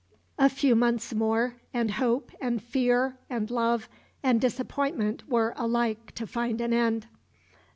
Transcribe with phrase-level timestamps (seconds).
[0.39, 3.87] A few months more, and hope and fear and love
[4.23, 7.05] and disappointment were alike to find an end.